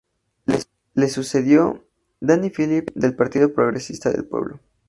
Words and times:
Le 0.95 1.07
sucedió 1.09 1.87
Danny 2.21 2.49
Philip 2.49 2.89
del 2.95 3.15
Partido 3.15 3.53
Progresista 3.53 4.09
del 4.11 4.25
Pueblo. 4.25 4.59